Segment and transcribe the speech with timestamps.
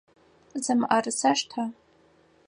[0.63, 1.63] Зы мыӏэрысэ штэ!